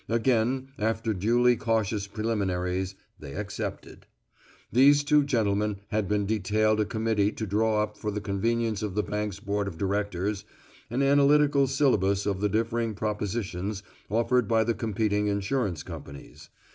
Again, 0.09 0.69
after 0.79 1.13
duly 1.13 1.55
cautious 1.55 2.07
preliminaries, 2.07 2.95
they 3.19 3.35
accepted. 3.35 4.07
These 4.71 5.03
two 5.03 5.23
gentlemen 5.23 5.77
had 5.89 6.07
been 6.07 6.25
detailed 6.25 6.79
a 6.79 6.85
committee 6.85 7.31
to 7.33 7.45
draw 7.45 7.83
up 7.83 7.95
for 7.95 8.09
the 8.09 8.19
convenience 8.19 8.81
of 8.81 8.95
the 8.95 9.03
bank's 9.03 9.39
Board 9.39 9.67
of 9.67 9.77
Directors 9.77 10.43
an 10.89 11.03
analytical 11.03 11.67
syllabus 11.67 12.25
of 12.25 12.41
the 12.41 12.49
differing 12.49 12.95
propositions 12.95 13.83
offered 14.09 14.47
by 14.47 14.63
the 14.63 14.73
competing 14.73 15.27
insurance 15.27 15.83
companies. 15.83 16.49